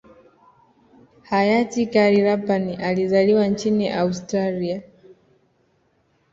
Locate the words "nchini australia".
3.47-4.81